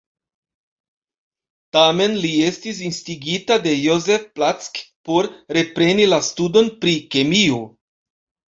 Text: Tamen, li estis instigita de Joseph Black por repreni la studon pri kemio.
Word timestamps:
Tamen, 1.75 2.15
li 2.23 2.31
estis 2.45 2.79
instigita 2.87 3.57
de 3.67 3.75
Joseph 3.81 4.25
Black 4.41 4.81
por 5.11 5.31
repreni 5.59 6.09
la 6.17 6.23
studon 6.33 6.73
pri 6.83 6.97
kemio. 7.17 7.63